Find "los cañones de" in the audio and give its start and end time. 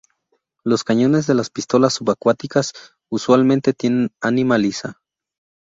0.63-1.35